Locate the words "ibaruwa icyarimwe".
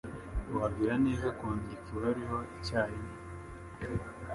1.95-3.13